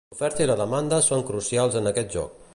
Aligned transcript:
L'oferta 0.13 0.45
i 0.45 0.47
la 0.51 0.55
demanda 0.61 1.03
són 1.09 1.23
crucials 1.29 1.79
en 1.83 1.93
aquest 1.93 2.19
joc. 2.19 2.45